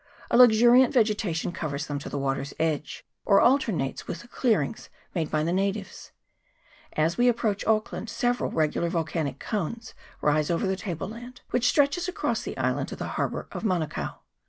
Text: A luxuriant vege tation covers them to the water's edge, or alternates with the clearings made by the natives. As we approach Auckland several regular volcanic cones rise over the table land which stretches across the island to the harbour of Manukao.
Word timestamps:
A 0.31 0.35
luxuriant 0.37 0.91
vege 0.95 1.13
tation 1.15 1.53
covers 1.53 1.85
them 1.85 1.99
to 1.99 2.09
the 2.09 2.17
water's 2.17 2.55
edge, 2.59 3.05
or 3.23 3.39
alternates 3.39 4.07
with 4.07 4.21
the 4.23 4.27
clearings 4.27 4.89
made 5.13 5.29
by 5.29 5.43
the 5.43 5.53
natives. 5.53 6.11
As 6.93 7.19
we 7.19 7.27
approach 7.27 7.63
Auckland 7.67 8.09
several 8.09 8.49
regular 8.49 8.89
volcanic 8.89 9.37
cones 9.37 9.93
rise 10.19 10.49
over 10.49 10.65
the 10.65 10.75
table 10.75 11.09
land 11.09 11.41
which 11.51 11.69
stretches 11.69 12.07
across 12.07 12.41
the 12.41 12.57
island 12.57 12.87
to 12.89 12.95
the 12.95 13.09
harbour 13.09 13.47
of 13.51 13.61
Manukao. 13.61 14.15